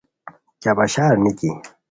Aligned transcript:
کیہ 0.61 0.73
بشار 0.77 1.13
نیکی 1.23 1.49